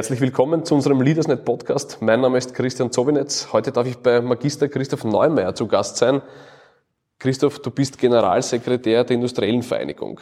Herzlich 0.00 0.22
willkommen 0.22 0.64
zu 0.64 0.74
unserem 0.74 1.02
LeadersNet 1.02 1.44
Podcast. 1.44 1.98
Mein 2.00 2.22
Name 2.22 2.38
ist 2.38 2.54
Christian 2.54 2.90
Zowinetz. 2.90 3.48
Heute 3.52 3.70
darf 3.70 3.86
ich 3.86 3.98
bei 3.98 4.22
Magister 4.22 4.66
Christoph 4.66 5.04
Neumeier 5.04 5.54
zu 5.54 5.66
Gast 5.66 5.98
sein. 5.98 6.22
Christoph, 7.18 7.58
du 7.58 7.70
bist 7.70 7.98
Generalsekretär 7.98 9.04
der 9.04 9.14
Industriellen 9.14 9.62
Vereinigung. 9.62 10.20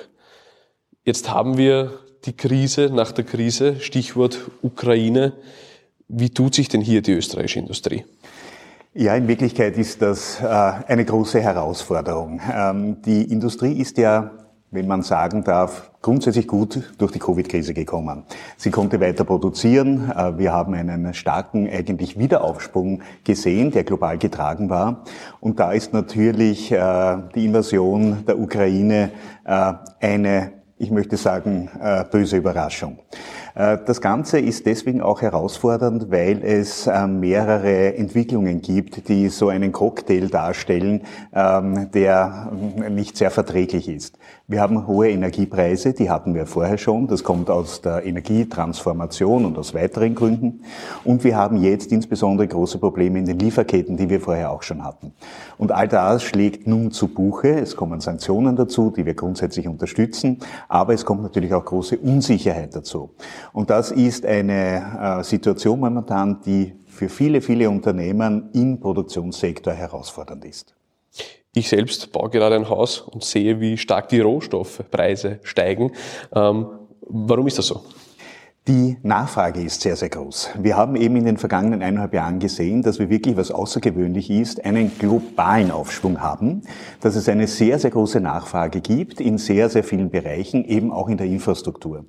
Jetzt 1.04 1.32
haben 1.32 1.58
wir 1.58 1.92
die 2.24 2.36
Krise 2.36 2.90
nach 2.92 3.12
der 3.12 3.24
Krise, 3.24 3.78
Stichwort 3.78 4.50
Ukraine. 4.62 5.34
Wie 6.08 6.30
tut 6.30 6.56
sich 6.56 6.68
denn 6.68 6.80
hier 6.80 7.00
die 7.00 7.12
österreichische 7.12 7.60
Industrie? 7.60 8.04
Ja, 8.94 9.14
in 9.14 9.28
Wirklichkeit 9.28 9.78
ist 9.78 10.02
das 10.02 10.40
äh, 10.40 10.44
eine 10.44 11.04
große 11.04 11.40
Herausforderung. 11.40 12.40
Ähm, 12.52 13.00
die 13.02 13.30
Industrie 13.30 13.80
ist 13.80 13.96
ja 13.96 14.32
wenn 14.70 14.86
man 14.86 15.02
sagen 15.02 15.44
darf, 15.44 15.90
grundsätzlich 16.02 16.46
gut 16.46 16.92
durch 16.98 17.12
die 17.12 17.18
Covid-Krise 17.18 17.72
gekommen. 17.72 18.24
Sie 18.56 18.70
konnte 18.70 19.00
weiter 19.00 19.24
produzieren. 19.24 20.10
Äh, 20.10 20.38
wir 20.38 20.52
haben 20.52 20.74
einen 20.74 21.14
starken 21.14 21.68
eigentlich 21.68 22.18
Wiederaufschwung 22.18 23.02
gesehen, 23.24 23.70
der 23.70 23.84
global 23.84 24.18
getragen 24.18 24.68
war. 24.68 25.04
Und 25.40 25.58
da 25.58 25.72
ist 25.72 25.92
natürlich 25.92 26.70
äh, 26.70 27.16
die 27.34 27.46
Invasion 27.46 28.24
der 28.26 28.38
Ukraine 28.38 29.10
äh, 29.44 29.72
eine, 30.00 30.52
ich 30.76 30.90
möchte 30.90 31.16
sagen, 31.16 31.68
böse 32.12 32.36
Überraschung. 32.36 33.00
Äh, 33.58 33.78
das 33.84 34.00
Ganze 34.00 34.38
ist 34.38 34.66
deswegen 34.66 35.02
auch 35.02 35.20
herausfordernd, 35.20 36.10
weil 36.10 36.42
es 36.44 36.86
äh, 36.86 37.06
mehrere 37.06 37.96
Entwicklungen 37.96 38.62
gibt, 38.62 39.08
die 39.08 39.28
so 39.28 39.48
einen 39.48 39.72
Cocktail 39.72 40.28
darstellen, 40.28 41.02
ähm, 41.34 41.90
der 41.92 42.52
nicht 42.88 43.16
sehr 43.16 43.30
verträglich 43.30 43.88
ist. 43.88 44.16
Wir 44.46 44.62
haben 44.62 44.86
hohe 44.86 45.10
Energiepreise, 45.10 45.92
die 45.92 46.08
hatten 46.08 46.34
wir 46.34 46.46
vorher 46.46 46.78
schon. 46.78 47.06
Das 47.06 47.22
kommt 47.22 47.50
aus 47.50 47.82
der 47.82 48.06
Energietransformation 48.06 49.44
und 49.44 49.58
aus 49.58 49.74
weiteren 49.74 50.14
Gründen. 50.14 50.62
Und 51.04 51.22
wir 51.24 51.36
haben 51.36 51.58
jetzt 51.58 51.92
insbesondere 51.92 52.48
große 52.48 52.78
Probleme 52.78 53.18
in 53.18 53.26
den 53.26 53.38
Lieferketten, 53.38 53.96
die 53.96 54.08
wir 54.08 54.20
vorher 54.20 54.50
auch 54.50 54.62
schon 54.62 54.84
hatten. 54.84 55.12
Und 55.58 55.72
all 55.72 55.88
das 55.88 56.22
schlägt 56.22 56.66
nun 56.66 56.92
zu 56.92 57.08
Buche. 57.08 57.60
Es 57.60 57.76
kommen 57.76 58.00
Sanktionen 58.00 58.56
dazu, 58.56 58.90
die 58.90 59.04
wir 59.04 59.14
grundsätzlich 59.14 59.68
unterstützen. 59.68 60.38
Aber 60.68 60.94
es 60.94 61.04
kommt 61.04 61.22
natürlich 61.22 61.52
auch 61.52 61.64
große 61.64 61.98
Unsicherheit 61.98 62.74
dazu. 62.74 63.10
Und 63.52 63.70
das 63.70 63.90
ist 63.90 64.24
eine 64.26 65.20
äh, 65.20 65.24
Situation 65.24 65.80
momentan, 65.80 66.40
die 66.44 66.74
für 66.86 67.08
viele, 67.08 67.40
viele 67.40 67.68
Unternehmen 67.68 68.50
im 68.52 68.80
Produktionssektor 68.80 69.72
herausfordernd 69.72 70.44
ist. 70.44 70.74
Ich 71.54 71.68
selbst 71.68 72.12
baue 72.12 72.30
gerade 72.30 72.56
ein 72.56 72.68
Haus 72.68 73.00
und 73.00 73.24
sehe, 73.24 73.60
wie 73.60 73.76
stark 73.76 74.08
die 74.08 74.20
Rohstoffpreise 74.20 75.40
steigen. 75.42 75.92
Ähm, 76.34 76.66
warum 77.00 77.46
ist 77.46 77.58
das 77.58 77.66
so? 77.66 77.82
Die 78.68 78.98
Nachfrage 79.02 79.62
ist 79.62 79.80
sehr, 79.80 79.96
sehr 79.96 80.10
groß. 80.10 80.50
Wir 80.58 80.76
haben 80.76 80.94
eben 80.94 81.16
in 81.16 81.24
den 81.24 81.38
vergangenen 81.38 81.80
eineinhalb 81.80 82.12
Jahren 82.12 82.38
gesehen, 82.38 82.82
dass 82.82 82.98
wir 82.98 83.08
wirklich, 83.08 83.34
was 83.34 83.50
außergewöhnlich 83.50 84.28
ist, 84.28 84.62
einen 84.62 84.92
globalen 84.98 85.70
Aufschwung 85.70 86.20
haben, 86.20 86.60
dass 87.00 87.16
es 87.16 87.30
eine 87.30 87.46
sehr, 87.46 87.78
sehr 87.78 87.90
große 87.90 88.20
Nachfrage 88.20 88.82
gibt 88.82 89.22
in 89.22 89.38
sehr, 89.38 89.70
sehr 89.70 89.84
vielen 89.84 90.10
Bereichen, 90.10 90.66
eben 90.66 90.92
auch 90.92 91.08
in 91.08 91.16
der 91.16 91.28
Infrastruktur. 91.28 92.04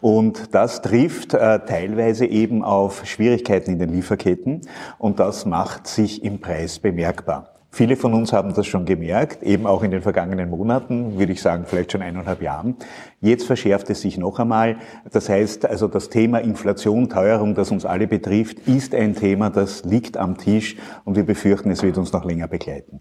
Und 0.00 0.52
das 0.52 0.82
trifft 0.82 1.34
äh, 1.34 1.60
teilweise 1.60 2.26
eben 2.26 2.64
auf 2.64 3.06
Schwierigkeiten 3.06 3.70
in 3.70 3.78
den 3.78 3.90
Lieferketten 3.90 4.62
und 4.98 5.20
das 5.20 5.46
macht 5.46 5.86
sich 5.86 6.24
im 6.24 6.40
Preis 6.40 6.80
bemerkbar. 6.80 7.59
Viele 7.80 7.96
von 7.96 8.12
uns 8.12 8.34
haben 8.34 8.52
das 8.52 8.66
schon 8.66 8.84
gemerkt, 8.84 9.42
eben 9.42 9.66
auch 9.66 9.82
in 9.82 9.90
den 9.90 10.02
vergangenen 10.02 10.50
Monaten, 10.50 11.18
würde 11.18 11.32
ich 11.32 11.40
sagen, 11.40 11.64
vielleicht 11.66 11.92
schon 11.92 12.02
eineinhalb 12.02 12.42
Jahren. 12.42 12.76
Jetzt 13.22 13.46
verschärft 13.46 13.88
es 13.88 14.02
sich 14.02 14.18
noch 14.18 14.38
einmal. 14.38 14.76
Das 15.10 15.30
heißt, 15.30 15.64
also 15.64 15.88
das 15.88 16.10
Thema 16.10 16.40
Inflation, 16.40 17.08
Teuerung, 17.08 17.54
das 17.54 17.70
uns 17.70 17.86
alle 17.86 18.06
betrifft, 18.06 18.58
ist 18.68 18.94
ein 18.94 19.14
Thema, 19.14 19.48
das 19.48 19.86
liegt 19.86 20.18
am 20.18 20.36
Tisch 20.36 20.76
und 21.06 21.16
wir 21.16 21.24
befürchten, 21.24 21.70
es 21.70 21.82
wird 21.82 21.96
uns 21.96 22.12
noch 22.12 22.26
länger 22.26 22.48
begleiten. 22.48 23.00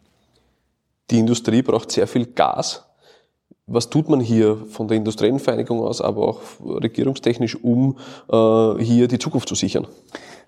Die 1.11 1.19
Industrie 1.19 1.61
braucht 1.61 1.91
sehr 1.91 2.07
viel 2.07 2.27
Gas. 2.27 2.85
Was 3.67 3.89
tut 3.89 4.07
man 4.07 4.21
hier 4.21 4.65
von 4.69 4.87
der 4.87 4.95
Industriellenvereinigung 4.95 5.81
aus, 5.81 5.99
aber 5.99 6.25
auch 6.25 6.39
regierungstechnisch, 6.63 7.61
um 7.61 7.97
äh, 8.31 8.81
hier 8.81 9.09
die 9.09 9.19
Zukunft 9.19 9.49
zu 9.49 9.55
sichern? 9.55 9.87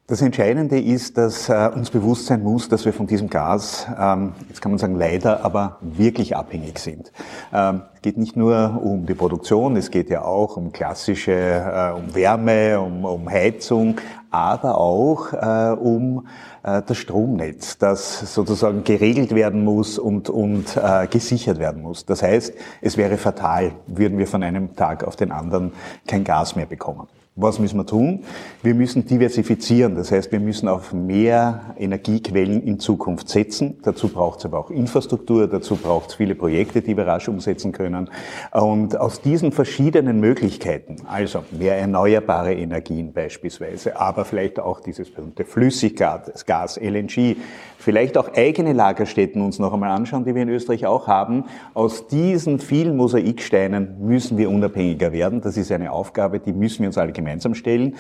Das 0.07 0.21
Entscheidende 0.21 0.77
ist, 0.77 1.17
dass 1.17 1.47
äh, 1.47 1.69
uns 1.73 1.89
bewusst 1.89 2.25
sein 2.25 2.43
muss, 2.43 2.67
dass 2.67 2.83
wir 2.83 2.91
von 2.91 3.07
diesem 3.07 3.29
Gas, 3.29 3.87
ähm, 3.97 4.33
jetzt 4.49 4.61
kann 4.61 4.71
man 4.71 4.79
sagen 4.79 4.95
leider, 4.95 5.45
aber 5.45 5.77
wirklich 5.79 6.35
abhängig 6.35 6.79
sind. 6.79 7.13
Ähm, 7.53 7.83
es 7.95 8.01
geht 8.01 8.17
nicht 8.17 8.35
nur 8.35 8.81
um 8.83 9.05
die 9.05 9.13
Produktion, 9.13 9.77
es 9.77 9.89
geht 9.89 10.09
ja 10.09 10.23
auch 10.23 10.57
um 10.57 10.73
klassische, 10.73 11.31
äh, 11.31 11.91
um 11.97 12.13
Wärme, 12.13 12.81
um, 12.81 13.05
um 13.05 13.29
Heizung, 13.29 14.01
aber 14.31 14.77
auch 14.77 15.31
äh, 15.31 15.77
um 15.79 16.27
äh, 16.63 16.81
das 16.85 16.97
Stromnetz, 16.97 17.77
das 17.77 18.33
sozusagen 18.33 18.83
geregelt 18.83 19.33
werden 19.33 19.63
muss 19.63 19.97
und, 19.97 20.29
und 20.29 20.75
äh, 20.75 21.07
gesichert 21.07 21.57
werden 21.59 21.83
muss. 21.83 22.05
Das 22.05 22.21
heißt, 22.21 22.53
es 22.81 22.97
wäre 22.97 23.17
fatal, 23.17 23.73
würden 23.87 24.17
wir 24.17 24.27
von 24.27 24.43
einem 24.43 24.75
Tag 24.75 25.05
auf 25.05 25.15
den 25.15 25.31
anderen 25.31 25.71
kein 26.05 26.25
Gas 26.25 26.57
mehr 26.57 26.65
bekommen. 26.65 27.07
Was 27.37 27.59
müssen 27.59 27.77
wir 27.77 27.85
tun? 27.85 28.25
Wir 28.61 28.75
müssen 28.75 29.05
diversifizieren. 29.05 29.95
Das 29.95 30.11
heißt, 30.11 30.33
wir 30.33 30.41
müssen 30.41 30.67
auf 30.67 30.91
mehr 30.91 31.73
Energiequellen 31.79 32.61
in 32.61 32.77
Zukunft 32.77 33.29
setzen. 33.29 33.79
Dazu 33.83 34.09
braucht 34.09 34.39
es 34.39 34.45
aber 34.45 34.59
auch 34.59 34.69
Infrastruktur, 34.69 35.47
dazu 35.47 35.77
braucht 35.77 36.09
es 36.09 36.15
viele 36.15 36.35
Projekte, 36.35 36.81
die 36.81 36.97
wir 36.97 37.07
rasch 37.07 37.29
umsetzen 37.29 37.71
können. 37.71 38.09
Und 38.51 38.99
aus 38.99 39.21
diesen 39.21 39.53
verschiedenen 39.53 40.19
Möglichkeiten, 40.19 40.97
also 41.07 41.45
mehr 41.51 41.77
erneuerbare 41.77 42.53
Energien 42.53 43.13
beispielsweise, 43.13 43.97
aber 43.97 44.25
vielleicht 44.25 44.59
auch 44.59 44.81
dieses 44.81 45.09
berühmte 45.09 45.45
Flüssiggas, 45.45 46.45
Gas, 46.45 46.75
LNG, 46.75 47.37
vielleicht 47.77 48.17
auch 48.17 48.33
eigene 48.33 48.73
Lagerstätten 48.73 49.41
uns 49.41 49.57
noch 49.57 49.71
einmal 49.71 49.91
anschauen, 49.91 50.25
die 50.25 50.35
wir 50.35 50.43
in 50.43 50.49
Österreich 50.49 50.85
auch 50.85 51.07
haben. 51.07 51.45
Aus 51.73 52.07
diesen 52.07 52.59
vielen 52.59 52.97
Mosaiksteinen 52.97 54.05
müssen 54.05 54.37
wir 54.37 54.49
unabhängiger 54.49 55.13
werden. 55.13 55.39
Das 55.39 55.55
ist 55.55 55.71
eine 55.71 55.93
Aufgabe, 55.93 56.41
die 56.41 56.51
müssen 56.51 56.79
wir 56.79 56.87
uns 56.87 56.97
alle 56.97 57.13
gemeinsam 57.21 57.55
stellen. 57.55 57.95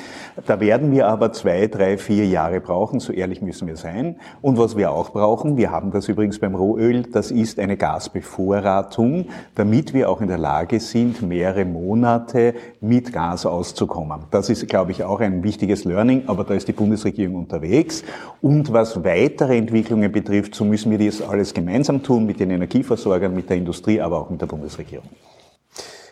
Da 0.45 0.59
werden 0.59 0.91
wir 0.91 1.07
aber 1.07 1.31
zwei, 1.31 1.67
drei, 1.67 1.97
vier 1.97 2.25
Jahre 2.25 2.59
brauchen, 2.59 2.99
so 2.99 3.13
ehrlich 3.13 3.41
müssen 3.41 3.67
wir 3.67 3.77
sein. 3.77 4.17
Und 4.41 4.57
was 4.57 4.75
wir 4.75 4.91
auch 4.91 5.11
brauchen, 5.11 5.57
wir 5.57 5.71
haben 5.71 5.91
das 5.91 6.07
übrigens 6.07 6.39
beim 6.39 6.55
Rohöl, 6.55 7.03
das 7.03 7.31
ist 7.31 7.59
eine 7.59 7.77
Gasbevorratung, 7.77 9.27
damit 9.55 9.93
wir 9.93 10.09
auch 10.09 10.21
in 10.21 10.27
der 10.27 10.37
Lage 10.37 10.79
sind, 10.79 11.21
mehrere 11.21 11.65
Monate 11.65 12.55
mit 12.81 13.13
Gas 13.13 13.45
auszukommen. 13.45 14.21
Das 14.31 14.49
ist, 14.49 14.67
glaube 14.67 14.91
ich, 14.91 15.03
auch 15.03 15.19
ein 15.19 15.43
wichtiges 15.43 15.85
Learning, 15.85 16.23
aber 16.27 16.43
da 16.43 16.53
ist 16.53 16.67
die 16.67 16.73
Bundesregierung 16.73 17.35
unterwegs. 17.35 18.03
Und 18.41 18.73
was 18.73 19.03
weitere 19.03 19.57
Entwicklungen 19.57 20.11
betrifft, 20.11 20.55
so 20.55 20.65
müssen 20.65 20.91
wir 20.91 20.97
das 20.97 21.21
alles 21.21 21.53
gemeinsam 21.53 22.01
tun 22.03 22.25
mit 22.25 22.39
den 22.39 22.51
Energieversorgern, 22.51 23.33
mit 23.33 23.49
der 23.49 23.57
Industrie, 23.57 24.01
aber 24.01 24.19
auch 24.19 24.29
mit 24.29 24.41
der 24.41 24.47
Bundesregierung. 24.47 25.07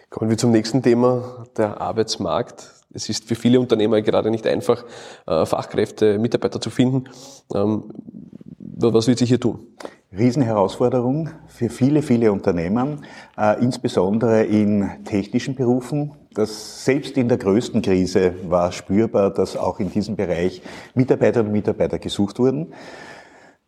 Kommen 0.09 0.31
wir 0.31 0.37
zum 0.37 0.51
nächsten 0.51 0.81
Thema, 0.81 1.45
der 1.55 1.79
Arbeitsmarkt. 1.79 2.78
Es 2.91 3.07
ist 3.07 3.25
für 3.25 3.35
viele 3.35 3.59
Unternehmer 3.59 4.01
gerade 4.01 4.31
nicht 4.31 4.47
einfach, 4.47 4.83
äh, 5.27 5.45
Fachkräfte, 5.45 6.17
Mitarbeiter 6.17 6.59
zu 6.59 6.71
finden. 6.71 7.05
Ähm, 7.53 7.83
was 8.57 9.07
wird 9.07 9.19
sich 9.19 9.29
hier 9.29 9.39
tun? 9.39 9.59
Riesenherausforderung 10.17 11.29
für 11.47 11.69
viele, 11.69 12.01
viele 12.01 12.31
Unternehmen, 12.31 13.05
äh, 13.37 13.61
insbesondere 13.61 14.43
in 14.43 14.89
technischen 15.05 15.53
Berufen. 15.53 16.13
Das 16.33 16.83
selbst 16.83 17.15
in 17.15 17.27
der 17.27 17.37
größten 17.37 17.83
Krise 17.83 18.33
war 18.47 18.71
spürbar, 18.71 19.31
dass 19.31 19.55
auch 19.55 19.79
in 19.79 19.91
diesem 19.91 20.15
Bereich 20.15 20.63
Mitarbeiterinnen 20.95 21.47
und 21.47 21.53
Mitarbeiter 21.53 21.99
gesucht 21.99 22.39
wurden. 22.39 22.73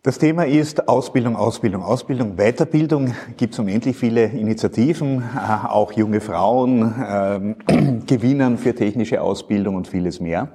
Das 0.03 0.17
Thema 0.17 0.47
ist 0.47 0.87
Ausbildung, 0.87 1.35
Ausbildung, 1.35 1.83
Ausbildung, 1.83 2.35
Weiterbildung. 2.35 3.13
Gibt 3.37 3.53
es 3.53 3.59
unendlich 3.59 3.95
viele 3.95 4.25
Initiativen, 4.25 5.19
äh, 5.19 5.67
auch 5.67 5.91
junge 5.91 6.21
Frauen 6.21 6.91
äh, 7.67 7.99
gewinnen 8.07 8.57
für 8.57 8.73
technische 8.73 9.21
Ausbildung 9.21 9.75
und 9.75 9.87
vieles 9.87 10.19
mehr. 10.19 10.47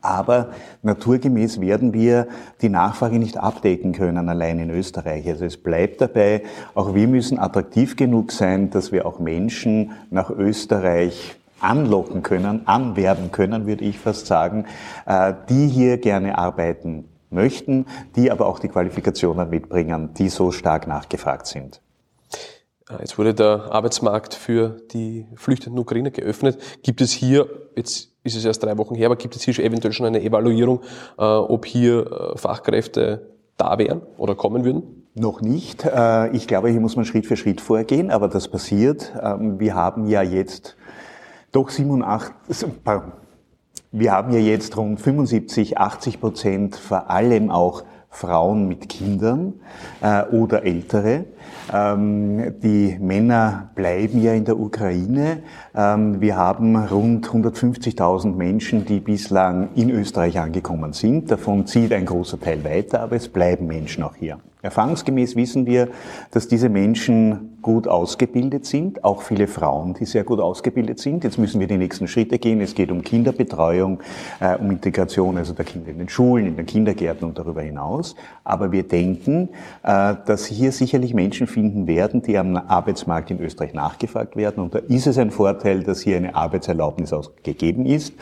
Aber 0.00 0.48
naturgemäß 0.82 1.60
werden 1.60 1.92
wir 1.92 2.26
die 2.60 2.70
Nachfrage 2.70 3.20
nicht 3.20 3.36
abdecken 3.36 3.92
können 3.92 4.28
allein 4.28 4.58
in 4.58 4.70
Österreich. 4.70 5.28
Also 5.28 5.44
es 5.44 5.56
bleibt 5.56 6.00
dabei, 6.00 6.42
auch 6.74 6.92
wir 6.92 7.06
müssen 7.06 7.38
attraktiv 7.38 7.94
genug 7.94 8.32
sein, 8.32 8.70
dass 8.70 8.90
wir 8.90 9.06
auch 9.06 9.20
Menschen 9.20 9.92
nach 10.10 10.28
Österreich 10.28 11.36
anlocken 11.60 12.24
können, 12.24 12.66
anwerben 12.66 13.30
können, 13.30 13.68
würde 13.68 13.84
ich 13.84 14.00
fast 14.00 14.26
sagen, 14.26 14.64
äh, 15.06 15.34
die 15.48 15.68
hier 15.68 15.98
gerne 15.98 16.36
arbeiten 16.36 17.04
möchten, 17.30 17.86
die 18.16 18.30
aber 18.30 18.46
auch 18.46 18.58
die 18.58 18.68
Qualifikationen 18.68 19.48
mitbringen, 19.48 20.14
die 20.14 20.28
so 20.28 20.52
stark 20.52 20.86
nachgefragt 20.86 21.46
sind. 21.46 21.80
Jetzt 22.98 23.18
wurde 23.18 23.34
der 23.34 23.68
Arbeitsmarkt 23.70 24.34
für 24.34 24.80
die 24.92 25.26
flüchtenden 25.36 25.78
Ukrainer 25.78 26.10
geöffnet. 26.10 26.58
Gibt 26.82 27.00
es 27.00 27.12
hier, 27.12 27.46
jetzt 27.76 28.10
ist 28.24 28.36
es 28.36 28.44
erst 28.44 28.64
drei 28.64 28.76
Wochen 28.78 28.94
her, 28.94 29.06
aber 29.06 29.16
gibt 29.16 29.36
es 29.36 29.42
hier 29.42 29.56
eventuell 29.60 29.92
schon 29.92 30.06
eine 30.06 30.22
Evaluierung, 30.22 30.80
äh, 31.16 31.22
ob 31.22 31.66
hier 31.66 32.34
äh, 32.34 32.38
Fachkräfte 32.38 33.30
da 33.56 33.78
wären 33.78 34.02
oder 34.16 34.34
kommen 34.34 34.64
würden? 34.64 35.06
Noch 35.14 35.40
nicht. 35.40 35.84
Äh, 35.84 36.30
ich 36.34 36.48
glaube, 36.48 36.68
hier 36.70 36.80
muss 36.80 36.96
man 36.96 37.04
Schritt 37.04 37.26
für 37.26 37.36
Schritt 37.36 37.60
vorgehen, 37.60 38.10
aber 38.10 38.28
das 38.28 38.48
passiert. 38.48 39.12
Ähm, 39.22 39.60
wir 39.60 39.74
haben 39.74 40.06
ja 40.06 40.22
jetzt 40.22 40.76
doch 41.52 41.68
87, 41.68 42.66
Wir 43.92 44.12
haben 44.12 44.32
ja 44.32 44.38
jetzt 44.38 44.76
rund 44.76 45.00
75, 45.00 45.78
80 45.78 46.20
Prozent, 46.20 46.76
vor 46.76 47.10
allem 47.10 47.50
auch 47.50 47.82
Frauen 48.08 48.68
mit 48.68 48.88
Kindern 48.88 49.54
äh, 50.00 50.24
oder 50.26 50.64
Ältere. 50.64 51.24
Ähm, 51.72 52.54
die 52.62 52.96
Männer 53.00 53.70
bleiben 53.74 54.22
ja 54.22 54.32
in 54.32 54.44
der 54.44 54.60
Ukraine. 54.60 55.42
Ähm, 55.74 56.20
wir 56.20 56.36
haben 56.36 56.76
rund 56.76 57.28
150.000 57.28 58.34
Menschen, 58.34 58.84
die 58.84 59.00
bislang 59.00 59.70
in 59.74 59.90
Österreich 59.90 60.38
angekommen 60.38 60.92
sind. 60.92 61.28
Davon 61.28 61.66
zieht 61.66 61.92
ein 61.92 62.06
großer 62.06 62.38
Teil 62.38 62.62
weiter, 62.62 63.00
aber 63.00 63.16
es 63.16 63.28
bleiben 63.28 63.66
Menschen 63.66 64.04
auch 64.04 64.14
hier. 64.14 64.38
Erfahrungsgemäß 64.62 65.36
wissen 65.36 65.66
wir, 65.66 65.88
dass 66.30 66.48
diese 66.48 66.68
Menschen 66.68 67.58
gut 67.62 67.88
ausgebildet 67.88 68.64
sind, 68.64 69.04
auch 69.04 69.22
viele 69.22 69.46
Frauen, 69.46 69.94
die 69.94 70.06
sehr 70.06 70.24
gut 70.24 70.40
ausgebildet 70.40 70.98
sind. 70.98 71.24
Jetzt 71.24 71.38
müssen 71.38 71.60
wir 71.60 71.66
die 71.66 71.76
nächsten 71.76 72.08
Schritte 72.08 72.38
gehen. 72.38 72.60
Es 72.60 72.74
geht 72.74 72.90
um 72.90 73.02
Kinderbetreuung, 73.02 74.00
äh, 74.40 74.56
um 74.56 74.70
Integration, 74.70 75.36
also 75.36 75.52
der 75.52 75.64
Kinder 75.64 75.90
in 75.90 75.98
den 75.98 76.08
Schulen, 76.08 76.46
in 76.46 76.56
den 76.56 76.66
Kindergärten 76.66 77.26
und 77.28 77.38
darüber 77.38 77.62
hinaus. 77.62 78.16
Aber 78.44 78.72
wir 78.72 78.84
denken, 78.84 79.50
äh, 79.82 80.14
dass 80.24 80.46
hier 80.46 80.72
sicherlich 80.72 81.14
Menschen 81.14 81.46
finden 81.46 81.86
werden, 81.86 82.22
die 82.22 82.38
am 82.38 82.56
Arbeitsmarkt 82.56 83.30
in 83.30 83.40
Österreich 83.40 83.74
nachgefragt 83.74 84.36
werden. 84.36 84.62
Und 84.62 84.74
da 84.74 84.78
ist 84.78 85.06
es 85.06 85.18
ein 85.18 85.30
Vorteil, 85.30 85.82
dass 85.82 86.00
hier 86.00 86.16
eine 86.16 86.34
Arbeitserlaubnis 86.34 87.10
gegeben 87.42 87.86
ist. 87.86 88.14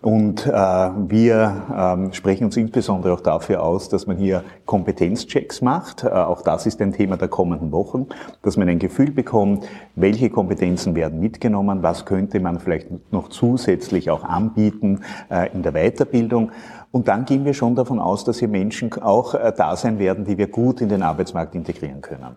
Und 0.00 0.46
äh, 0.46 0.50
wir 0.50 1.62
ähm, 1.76 2.12
sprechen 2.12 2.44
uns 2.44 2.56
insbesondere 2.56 3.12
auch 3.12 3.20
dafür 3.20 3.62
aus, 3.62 3.88
dass 3.88 4.06
man 4.06 4.16
hier 4.16 4.44
Kompetenzchecks 4.64 5.60
macht. 5.62 5.85
Äh, 6.02 6.08
auch 6.08 6.42
das 6.42 6.66
ist 6.66 6.80
ein 6.80 6.92
Thema 6.92 7.16
der 7.16 7.28
kommenden 7.28 7.72
Wochen, 7.72 8.06
dass 8.42 8.56
man 8.56 8.68
ein 8.68 8.78
Gefühl 8.78 9.10
bekommt, 9.10 9.66
welche 9.94 10.30
Kompetenzen 10.30 10.94
werden 10.94 11.20
mitgenommen, 11.20 11.82
was 11.82 12.04
könnte 12.04 12.40
man 12.40 12.60
vielleicht 12.60 13.12
noch 13.12 13.28
zusätzlich 13.28 14.10
auch 14.10 14.24
anbieten 14.24 15.02
äh, 15.30 15.52
in 15.52 15.62
der 15.62 15.72
Weiterbildung. 15.72 16.52
Und 16.90 17.08
dann 17.08 17.24
gehen 17.24 17.44
wir 17.44 17.54
schon 17.54 17.74
davon 17.74 17.98
aus, 18.00 18.24
dass 18.24 18.38
hier 18.38 18.48
Menschen 18.48 18.92
auch 19.02 19.34
äh, 19.34 19.52
da 19.56 19.76
sein 19.76 19.98
werden, 19.98 20.24
die 20.24 20.38
wir 20.38 20.48
gut 20.48 20.80
in 20.80 20.88
den 20.88 21.02
Arbeitsmarkt 21.02 21.54
integrieren 21.54 22.00
können. 22.00 22.36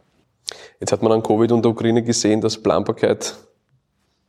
Jetzt 0.80 0.92
hat 0.92 1.04
man 1.04 1.12
an 1.12 1.24
Covid 1.24 1.52
und 1.52 1.64
der 1.64 1.72
Ukraine 1.72 2.04
gesehen, 2.04 2.42
dass 2.42 2.58
Planbarkeit 2.58 3.38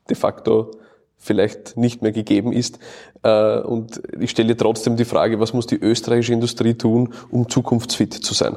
de 0.08 0.16
facto 0.16 0.72
vielleicht 1.16 1.76
nicht 1.76 2.02
mehr 2.02 2.12
gegeben 2.12 2.52
ist. 2.52 2.78
Und 3.22 4.02
ich 4.18 4.30
stelle 4.30 4.56
trotzdem 4.56 4.96
die 4.96 5.04
Frage, 5.04 5.38
was 5.38 5.52
muss 5.52 5.66
die 5.66 5.76
österreichische 5.76 6.32
Industrie 6.32 6.74
tun, 6.74 7.12
um 7.30 7.48
zukunftsfit 7.48 8.14
zu 8.14 8.34
sein? 8.34 8.56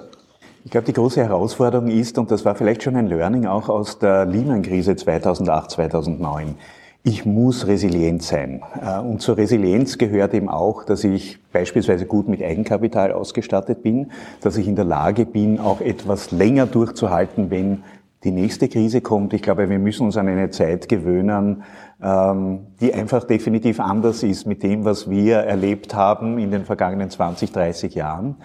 Ich 0.65 0.71
glaube, 0.71 0.86
die 0.86 0.94
große 0.94 1.21
Herausforderung 1.21 1.89
ist, 1.89 2.18
und 2.18 2.31
das 2.31 2.45
war 2.45 2.56
vielleicht 2.56 2.83
schon 2.83 2.95
ein 2.95 3.07
Learning 3.07 3.45
auch 3.45 3.68
aus 3.68 4.00
der 4.00 4.25
Lehman-Krise 4.25 4.95
2008, 4.95 5.71
2009, 5.71 6.56
ich 7.04 7.25
muss 7.25 7.68
resilient 7.68 8.24
sein. 8.24 8.62
Äh, 8.81 9.00
und 9.00 9.21
zur 9.21 9.36
Resilienz 9.36 9.98
gehört 9.98 10.33
eben 10.33 10.48
auch, 10.48 10.86
dass 10.86 11.04
ich 11.04 11.38
beispielsweise 11.51 12.06
gut 12.06 12.30
mit 12.30 12.42
Eigenkapital 12.42 13.12
ausgestattet 13.12 13.83
bin, 13.83 14.12
dass 14.39 14.56
ich 14.56 14.65
in 14.65 14.77
der 14.77 14.86
Lage 14.86 15.25
bin, 15.25 15.60
auch 15.60 15.81
etwas 15.81 16.31
länger 16.31 16.65
durchzuhalten, 16.65 17.51
wenn 17.51 17.83
die 18.24 18.31
nächste 18.31 18.69
Krise 18.69 19.01
kommt. 19.01 19.33
Ich 19.33 19.42
glaube, 19.42 19.69
wir 19.69 19.80
müssen 19.80 20.06
uns 20.06 20.15
an 20.15 20.30
eine 20.30 20.50
Zeit 20.50 20.88
gewöhnen, 20.88 21.63
ähm, 22.01 22.68
die 22.80 22.94
einfach 22.94 23.25
definitiv 23.25 23.81
anders 23.81 24.24
ist 24.24 24.48
mit 24.48 24.63
dem, 24.63 24.86
was 24.86 25.10
wir 25.10 25.39
erlebt 25.39 25.94
haben 25.94 26.38
in 26.38 26.51
den 26.51 26.63
vergangenen 26.63 27.10
20, 27.10 27.51
30 27.51 27.95
Jahren. 27.95 28.38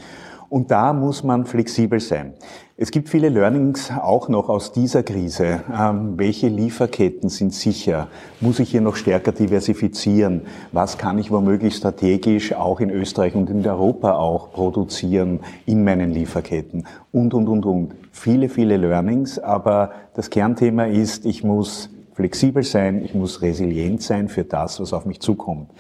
Und 0.50 0.70
da 0.70 0.94
muss 0.94 1.24
man 1.24 1.44
flexibel 1.44 2.00
sein. 2.00 2.32
Es 2.78 2.90
gibt 2.90 3.10
viele 3.10 3.28
Learnings 3.28 3.90
auch 3.90 4.28
noch 4.28 4.48
aus 4.48 4.72
dieser 4.72 5.02
Krise. 5.02 5.60
Ähm, 5.78 6.14
welche 6.16 6.48
Lieferketten 6.48 7.28
sind 7.28 7.52
sicher? 7.52 8.08
Muss 8.40 8.58
ich 8.58 8.70
hier 8.70 8.80
noch 8.80 8.96
stärker 8.96 9.32
diversifizieren? 9.32 10.42
Was 10.72 10.96
kann 10.96 11.18
ich 11.18 11.30
womöglich 11.30 11.74
strategisch 11.74 12.54
auch 12.54 12.80
in 12.80 12.88
Österreich 12.90 13.34
und 13.34 13.50
in 13.50 13.66
Europa 13.66 14.12
auch 14.12 14.52
produzieren 14.52 15.40
in 15.66 15.84
meinen 15.84 16.12
Lieferketten? 16.12 16.86
Und, 17.12 17.34
und, 17.34 17.48
und, 17.48 17.66
und. 17.66 17.94
Viele, 18.12 18.48
viele 18.48 18.78
Learnings, 18.78 19.38
aber 19.38 19.90
das 20.14 20.30
Kernthema 20.30 20.84
ist, 20.84 21.26
ich 21.26 21.44
muss 21.44 21.90
flexibel 22.14 22.62
sein, 22.62 23.04
ich 23.04 23.14
muss 23.14 23.42
resilient 23.42 24.02
sein 24.02 24.28
für 24.28 24.44
das, 24.44 24.80
was 24.80 24.92
auf 24.92 25.04
mich 25.04 25.20
zukommt. 25.20 25.70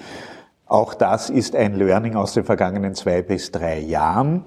Auch 0.68 0.92
das 0.92 1.30
ist 1.30 1.56
ein 1.56 1.74
Learning 1.74 2.14
aus 2.14 2.34
den 2.34 2.44
vergangenen 2.44 2.94
zwei 2.94 3.22
bis 3.22 3.50
drei 3.50 3.78
Jahren. 3.78 4.44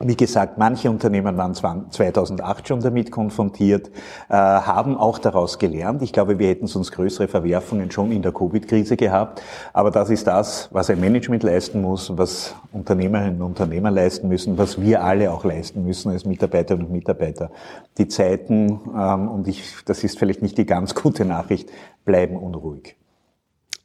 Wie 0.00 0.16
gesagt, 0.16 0.58
manche 0.58 0.90
Unternehmen 0.90 1.36
waren 1.36 1.54
2008 1.54 2.66
schon 2.66 2.80
damit 2.80 3.12
konfrontiert, 3.12 3.92
äh, 4.28 4.34
haben 4.34 4.96
auch 4.96 5.18
daraus 5.18 5.60
gelernt. 5.60 6.02
Ich 6.02 6.12
glaube, 6.12 6.40
wir 6.40 6.48
hätten 6.48 6.66
sonst 6.66 6.90
größere 6.90 7.28
Verwerfungen 7.28 7.92
schon 7.92 8.10
in 8.10 8.20
der 8.20 8.32
Covid-Krise 8.32 8.96
gehabt. 8.96 9.40
Aber 9.72 9.92
das 9.92 10.10
ist 10.10 10.26
das, 10.26 10.68
was 10.72 10.90
ein 10.90 10.98
Management 10.98 11.44
leisten 11.44 11.80
muss, 11.80 12.12
was 12.18 12.56
Unternehmerinnen 12.72 13.40
und 13.40 13.50
Unternehmer 13.50 13.92
leisten 13.92 14.26
müssen, 14.26 14.58
was 14.58 14.80
wir 14.80 15.04
alle 15.04 15.30
auch 15.30 15.44
leisten 15.44 15.84
müssen 15.84 16.10
als 16.10 16.24
Mitarbeiterinnen 16.24 16.88
und 16.88 16.92
Mitarbeiter. 16.92 17.52
Die 17.96 18.08
Zeiten, 18.08 18.80
ähm, 18.98 19.28
und 19.28 19.46
ich, 19.46 19.76
das 19.84 20.02
ist 20.02 20.18
vielleicht 20.18 20.42
nicht 20.42 20.58
die 20.58 20.66
ganz 20.66 20.96
gute 20.96 21.24
Nachricht, 21.24 21.70
bleiben 22.04 22.36
unruhig. 22.36 22.96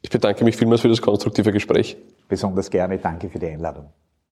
Ich 0.02 0.10
bedanke 0.10 0.44
mich 0.44 0.56
vielmals 0.56 0.80
für 0.80 0.88
das 0.88 1.02
konstruktive 1.02 1.52
Gespräch. 1.52 1.96
Besonders 2.28 2.70
gerne. 2.70 2.98
Danke 2.98 3.28
für 3.28 3.38
die 3.38 3.46
Einladung. 3.46 3.90